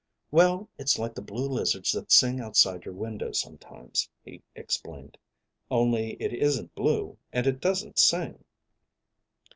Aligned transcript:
"Well, 0.31 0.67
it's 0.79 0.97
like 0.97 1.13
the 1.13 1.21
blue 1.21 1.47
lizards 1.47 1.91
that 1.91 2.11
sing 2.11 2.39
outside 2.39 2.85
your 2.85 2.93
window 2.95 3.33
sometimes," 3.33 4.09
he 4.25 4.41
explained. 4.55 5.15
"Only 5.69 6.13
it 6.13 6.33
isn't 6.33 6.73
blue, 6.73 7.19
and 7.31 7.45
it 7.45 7.59
doesn't 7.61 7.99
sing." 7.99 8.43